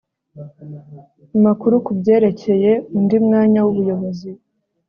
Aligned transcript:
amakuru 1.37 1.75
ku 1.85 1.91
byerekeye 1.99 2.71
undi 2.97 3.17
mwanya 3.25 3.59
w 3.61 3.67
ubuyobozi 3.71 4.29